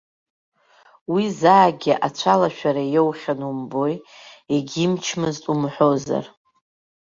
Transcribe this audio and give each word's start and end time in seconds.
Уи 1.13 1.23
заагьы 1.39 1.93
ацәалашәара 2.07 2.83
иоухьан 2.93 3.39
умбои, 3.49 3.95
егьимчмызт 4.53 5.43
умҳәозар. 5.51 6.25